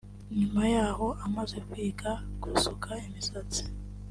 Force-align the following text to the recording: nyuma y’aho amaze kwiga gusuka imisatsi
nyuma 0.39 0.61
y’aho 0.73 1.07
amaze 1.25 1.57
kwiga 1.67 2.09
gusuka 2.43 2.89
imisatsi 3.07 3.63